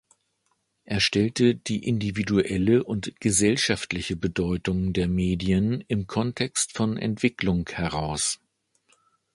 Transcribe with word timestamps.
Er 0.83 0.99
stellte 0.99 1.53
die 1.53 1.83
individuelle 1.87 2.83
und 2.83 3.13
gesellschaftliche 3.21 4.15
Bedeutung 4.15 4.93
der 4.93 5.07
Medien 5.07 5.81
im 5.87 6.07
Kontext 6.07 6.75
von 6.75 6.97
Entwicklung 6.97 7.69
heraus. 7.69 8.39